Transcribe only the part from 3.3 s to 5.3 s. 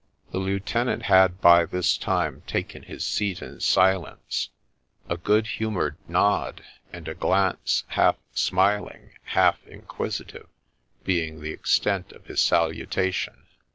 in silence,— a